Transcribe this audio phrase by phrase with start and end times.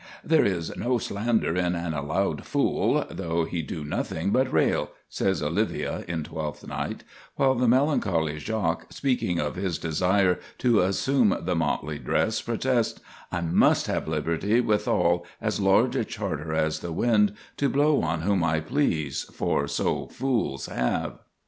[0.23, 5.43] "There is no slander in an allowed fool, though he do nothing but rail," says
[5.43, 7.03] Olivia in "Twelfth Night";
[7.35, 12.99] while the melancholy Jaques, speaking of his desire to assume the motley dress, protests:—
[13.31, 18.21] "I must have liberty Withal, as large a charter as the wind, To blow on
[18.21, 21.19] whom I please; for so fools have."